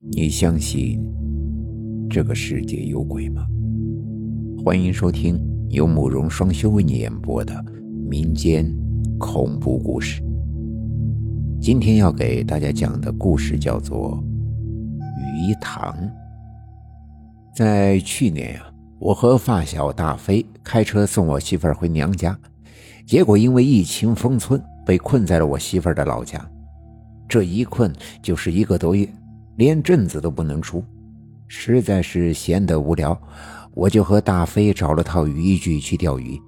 [0.00, 1.04] 你相信
[2.08, 3.44] 这个世界有鬼吗？
[4.64, 5.36] 欢迎收听
[5.70, 7.52] 由慕容双修为你演播的
[8.08, 8.64] 民间
[9.18, 10.22] 恐怖故事。
[11.60, 14.22] 今天要给大家讲的故事叫做
[15.34, 15.92] 鱼塘。
[17.52, 22.38] 在去年呀，我和发小大飞开车送我媳妇儿回娘家，
[23.04, 26.48] 结果因为疫情封村，被困在了我媳妇儿的老家。
[27.28, 29.04] 这一困就是一个多月。
[29.58, 30.84] 连镇子都不能出，
[31.48, 33.20] 实在是闲得无聊，
[33.74, 36.40] 我就和大飞找了套渔具去钓鱼。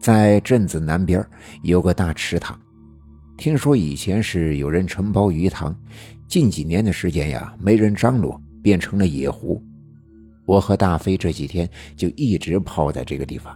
[0.00, 1.26] 在镇子南边
[1.64, 2.56] 有个大池塘，
[3.36, 5.76] 听说以前是有人承包鱼塘，
[6.28, 9.60] 近几年的时间呀，没人张罗，变成了野湖。
[10.46, 13.52] 我和大飞这几天就一直泡在这个地方。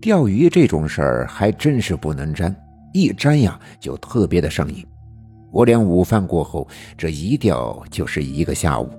[0.00, 2.56] 钓鱼这种事儿还真是不能沾，
[2.94, 4.82] 一沾呀就特别的上瘾。
[5.56, 8.90] 我俩午饭过后，这一钓就是一个下午，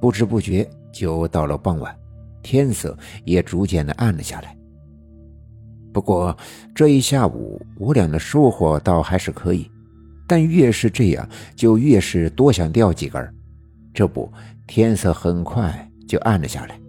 [0.00, 1.94] 不知不觉就到了傍晚，
[2.42, 4.56] 天色也逐渐的暗了下来。
[5.92, 6.34] 不过
[6.74, 9.70] 这一下午，我俩的收获倒还是可以，
[10.26, 13.22] 但越是这样，就越是多想钓几根。
[13.92, 14.32] 这不，
[14.66, 16.80] 天色很快就暗了下来。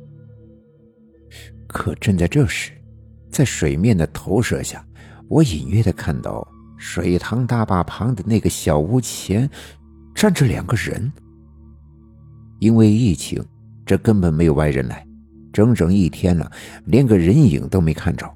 [1.68, 2.72] 可正在这时，
[3.30, 4.86] 在水面的投射下，
[5.28, 6.48] 我隐约的看到。
[6.82, 9.48] 水塘大坝旁的那个小屋前，
[10.16, 11.14] 站着两个人。
[12.60, 13.40] 因为疫情，
[13.86, 15.06] 这根本没有外人来，
[15.54, 16.52] 整整一天了，
[16.86, 18.28] 连个人影都没看着。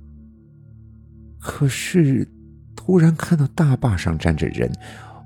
[1.39, 2.27] 可是，
[2.75, 4.71] 突然看到大坝上站着人，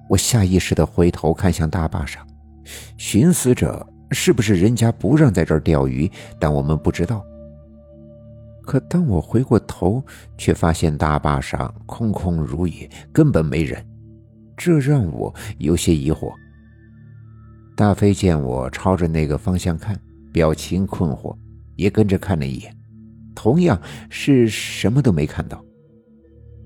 [0.10, 2.26] 我下意识的回头看向大坝上，
[2.96, 6.10] 寻思着是不是人家不让在这儿钓鱼，
[6.40, 7.22] 但我们不知道。
[8.70, 10.00] 可当我回过头，
[10.38, 13.84] 却发现大坝上空空如也，根本没人，
[14.56, 16.32] 这让我有些疑惑。
[17.76, 20.00] 大飞见我朝着那个方向看，
[20.32, 21.36] 表情困惑，
[21.78, 22.72] 也跟着看了一眼，
[23.34, 25.66] 同样是什么都没看到。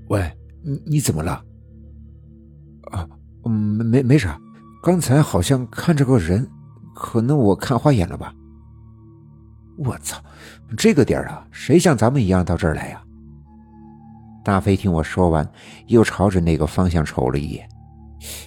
[0.10, 0.30] 喂，
[0.62, 1.42] 你你怎么了？
[2.92, 3.08] 啊，
[3.46, 4.38] 没没没啥，
[4.84, 6.46] 刚才好像看着个人，
[6.94, 8.36] 可能我看花眼了吧。
[9.78, 10.22] 我操，
[10.78, 13.02] 这个点儿啊，谁像咱们一样到这儿来呀？
[14.44, 15.50] 大飞听我说完，
[15.88, 17.68] 又朝着那个方向瞅了一眼，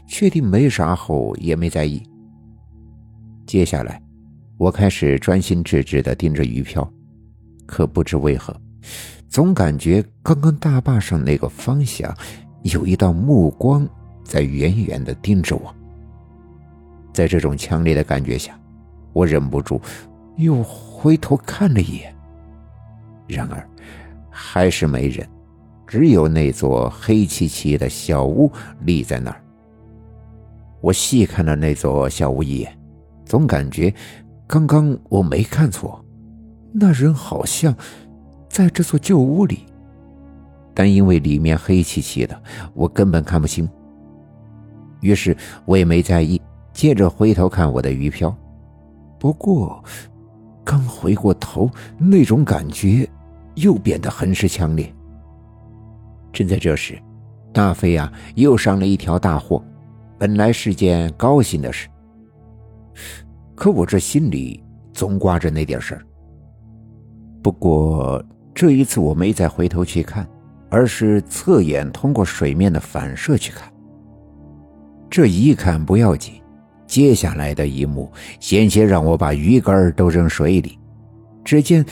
[0.07, 2.03] 确定没啥后也没在意。
[3.47, 4.01] 接下来，
[4.59, 6.89] 我开始专心致志地盯着鱼漂，
[7.67, 8.55] 可不知为何，
[9.29, 12.15] 总感觉刚刚大坝上那个方向
[12.63, 13.89] 有一道目光
[14.23, 15.75] 在远远地盯着我。
[17.13, 18.59] 在这种强烈的感觉下，
[19.13, 19.81] 我忍不住
[20.37, 20.65] 又。
[20.99, 22.13] 回头看了一眼，
[23.29, 23.69] 然而
[24.31, 25.29] 还是没人，
[25.87, 29.41] 只有那座黑漆漆的小屋立在那儿。
[30.81, 32.77] 我细看了那座小屋一眼，
[33.27, 33.95] 总感觉
[34.49, 36.03] 刚刚我没看错，
[36.73, 37.73] 那人好像
[38.49, 39.67] 在这座旧屋里，
[40.75, 42.43] 但因为里面黑漆漆的，
[42.73, 43.69] 我根本看不清。
[45.03, 45.37] 于是
[45.67, 46.41] 我也没在意，
[46.73, 48.35] 接着回头看我的鱼漂。
[49.21, 49.85] 不过。
[50.67, 53.09] 刚回过头，那种感觉
[53.55, 54.93] 又变得很是强烈。
[56.33, 57.01] 正在这时，
[57.53, 59.65] 大飞啊又上了一条大货，
[60.19, 61.89] 本来是件高兴的事。
[63.55, 64.61] 可我这心里
[64.93, 66.05] 总挂着那点事儿。
[67.41, 68.21] 不过
[68.53, 70.29] 这一次我没再回头去看，
[70.69, 73.73] 而是侧眼通过水面的反射去看。
[75.09, 76.35] 这一看不要紧。
[76.87, 78.11] 接下来的一幕，
[78.41, 80.79] 险些让我把鱼竿都扔水里。
[81.45, 81.85] 只见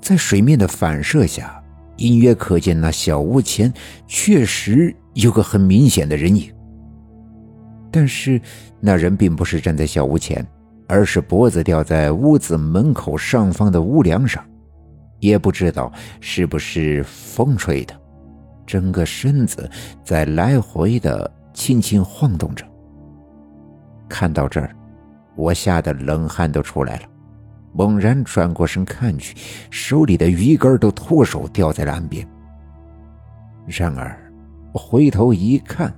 [0.00, 1.62] 在水面的反射下，
[1.96, 3.72] 隐约可见那小屋前
[4.06, 6.52] 确实有个很明显的人影。
[7.90, 8.40] 但是
[8.80, 10.46] 那人并不是站在小屋前，
[10.86, 14.44] 而是脖子吊在屋子门口上方的屋梁上，
[15.18, 15.90] 也不知道
[16.20, 17.94] 是不是风吹的，
[18.66, 19.70] 整个身子
[20.04, 22.66] 在来回的轻轻晃动着。
[24.08, 24.74] 看到这儿，
[25.34, 27.02] 我吓得冷汗都出来了，
[27.72, 29.36] 猛然转过身看去，
[29.70, 32.26] 手里的鱼竿都脱手掉在了岸边。
[33.66, 34.16] 然而，
[34.72, 35.92] 我回头一看，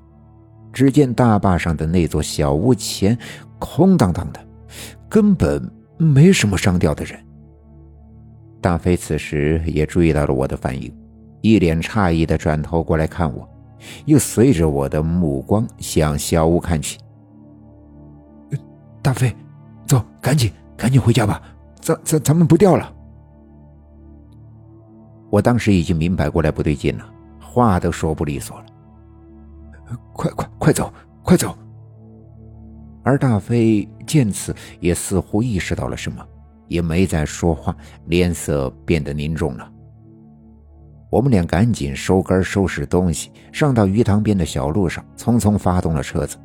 [0.72, 3.16] 只见大坝上的那座小屋前
[3.58, 4.40] 空荡荡的，
[5.08, 7.18] 根本没什么上钓的人。
[8.60, 10.92] 大飞此时也注意到了我的反应，
[11.42, 13.48] 一脸诧异的转头过来看我，
[14.06, 16.98] 又随着我的目光向小屋看去。
[19.08, 19.34] 大飞，
[19.86, 21.40] 走，赶紧，赶紧回家吧，
[21.80, 22.94] 咱咱咱们不钓了。
[25.30, 27.10] 我当时已经明白过来不对劲了，
[27.40, 28.66] 话都说不利索了。
[30.12, 31.56] 快快快走，快走！
[33.02, 36.22] 而大飞见此也似乎意识到了什么，
[36.66, 37.74] 也没再说话，
[38.08, 39.72] 脸色变得凝重了。
[41.08, 46.36] 我们俩赶紧收杆收拾东西，上到鱼塘边的小路上，匆匆发动了车子。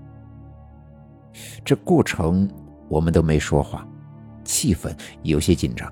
[1.63, 2.49] 这过程
[2.87, 3.87] 我们都没说话，
[4.43, 5.91] 气氛有些紧张。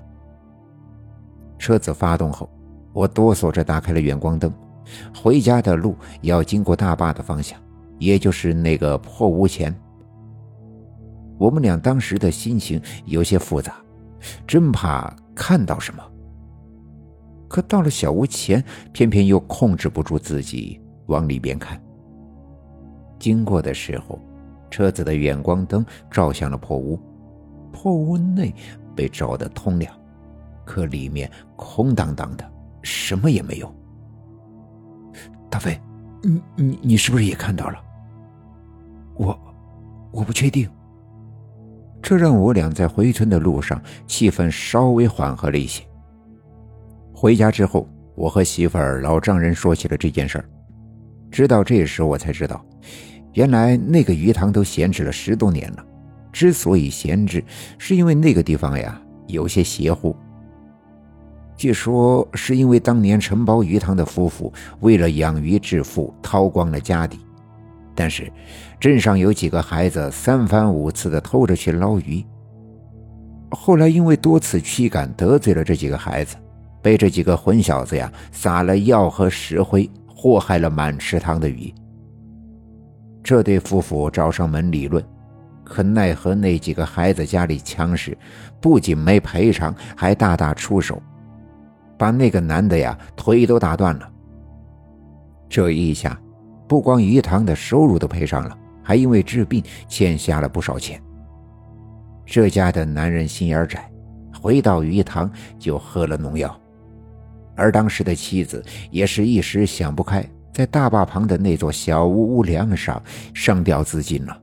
[1.58, 2.48] 车子发动后，
[2.92, 4.52] 我哆嗦着打开了远光灯。
[5.14, 7.58] 回家的路要经过大坝的方向，
[7.98, 9.72] 也就是那个破屋前。
[11.38, 13.76] 我们俩当时的心情有些复杂，
[14.46, 16.02] 真怕看到什么。
[17.48, 18.62] 可到了小屋前，
[18.92, 21.80] 偏偏又控制不住自己往里边看。
[23.18, 24.18] 经过的时候，
[24.72, 26.98] 车子的远光灯照向了破屋，
[27.70, 28.52] 破屋内
[28.96, 29.94] 被照得通亮，
[30.64, 32.52] 可里面空荡荡的，
[32.82, 33.72] 什么也没有。
[35.50, 35.78] 大飞，
[36.22, 37.78] 你你你是不是也看到了？
[39.14, 39.38] 我，
[40.10, 40.66] 我不确定。
[42.00, 45.84] 这让我俩在回村的路上气氛稍微缓和了一些。
[47.14, 47.86] 回家之后，
[48.16, 50.44] 我和媳妇儿老丈人说起了这件事儿。
[51.30, 52.64] 直到这时，我才知道，
[53.34, 55.84] 原来那个鱼塘都闲置了十多年了。
[56.32, 57.44] 之所以闲置，
[57.76, 60.16] 是因为那个地方呀有些邪乎。
[61.56, 67.18] 据说是因为当年承包鱼塘的夫妇为了养鱼致富，掏光了家底。
[67.94, 68.32] 但是
[68.80, 72.24] 镇上有几个孩子三番五次的偷着去捞鱼。
[73.50, 76.36] 后来因为多次驱赶得罪了这几个孩子，
[76.80, 81.72] 被这几个混小子呀撒了药和石灰，祸害了满池塘的鱼。
[83.22, 85.02] 这对夫妇找上门理论，
[85.64, 88.16] 可奈何那几个孩子家里强势，
[88.60, 91.00] 不仅没赔偿，还大打出手。
[91.96, 94.10] 把那个男的呀腿都打断了。
[95.48, 96.20] 这一下，
[96.66, 101.00] 不光鱼塘的收入都赔上了，还因为治病欠下了不少钱。
[102.26, 103.88] 这家的男人心眼窄，
[104.40, 105.30] 回到鱼塘
[105.60, 106.60] 就喝了农药，
[107.54, 113.02] 而当时的妻子也是一时想不开，在大坝旁的那座小屋屋梁上
[113.32, 114.38] 上吊自尽了。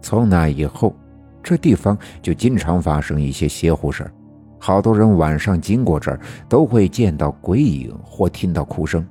[0.00, 0.94] 从那以后，
[1.42, 4.12] 这地方就经常发生一些邪乎事儿。
[4.58, 6.18] 好多人晚上经过这儿，
[6.48, 9.06] 都会见到鬼影或听到哭声。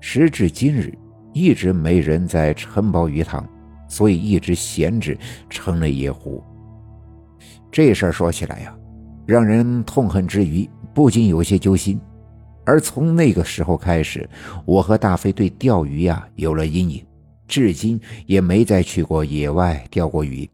[0.00, 0.92] 时至今日，
[1.32, 3.46] 一直没人在承包鱼塘，
[3.88, 5.16] 所以一直闲置，
[5.48, 6.42] 成了野湖。
[7.70, 8.76] 这事儿说起来呀，
[9.26, 11.98] 让人痛恨之余，不禁有些揪心。
[12.64, 14.28] 而从那个时候开始，
[14.64, 17.04] 我和大飞对钓鱼呀有了阴影，
[17.46, 20.48] 至今也没再去过野外钓过鱼。